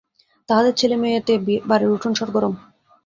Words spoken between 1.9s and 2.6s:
উঠান সরগরম।